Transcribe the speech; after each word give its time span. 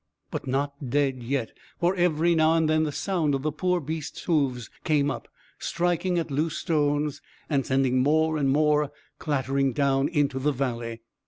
But 0.31 0.47
not 0.47 0.89
dead 0.89 1.21
yet, 1.21 1.51
for 1.79 1.95
every 1.95 2.33
now 2.33 2.55
and 2.55 2.67
then 2.67 2.85
the 2.85 2.91
sound 2.91 3.35
of 3.35 3.43
the 3.43 3.51
poor 3.51 3.79
beast's 3.79 4.23
hoofs 4.23 4.67
came 4.83 5.11
up, 5.11 5.27
striking 5.59 6.17
at 6.17 6.31
loose 6.31 6.57
stones 6.57 7.21
and 7.51 7.63
sending 7.67 8.01
more 8.01 8.37
and 8.37 8.49
more 8.49 8.91
clattering 9.19 9.73
down 9.73 10.07
into 10.07 10.39
the 10.39 10.51
valley. 10.53 11.03